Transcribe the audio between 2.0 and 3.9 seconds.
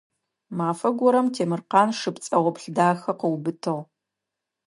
пцӀэгъоплъ дахэ къыубытыгъ.